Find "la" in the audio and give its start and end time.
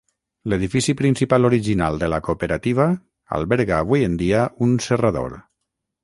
2.13-2.19